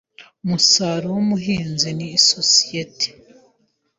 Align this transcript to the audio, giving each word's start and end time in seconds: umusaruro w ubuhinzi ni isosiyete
umusaruro 0.43 1.07
w 1.15 1.17
ubuhinzi 1.25 1.89
ni 1.97 2.07
isosiyete 2.17 3.07